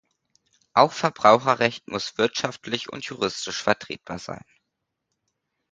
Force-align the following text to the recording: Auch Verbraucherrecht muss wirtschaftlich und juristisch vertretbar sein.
Auch 0.73 0.93
Verbraucherrecht 0.93 1.87
muss 1.87 2.17
wirtschaftlich 2.17 2.91
und 2.91 3.05
juristisch 3.05 3.61
vertretbar 3.61 4.17
sein. 4.17 4.43